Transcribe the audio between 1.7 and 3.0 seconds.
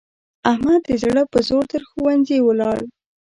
تر ښوونځي ولاړ.